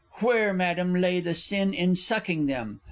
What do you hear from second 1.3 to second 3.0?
sin in sucking them?